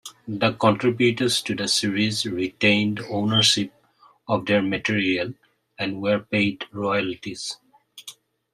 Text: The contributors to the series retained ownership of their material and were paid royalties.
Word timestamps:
The 0.27 0.53
contributors 0.53 1.43
to 1.43 1.53
the 1.53 1.67
series 1.67 2.25
retained 2.25 3.01
ownership 3.11 3.71
of 4.27 4.47
their 4.47 4.63
material 4.63 5.35
and 5.77 6.01
were 6.01 6.17
paid 6.21 6.65
royalties. 6.71 7.57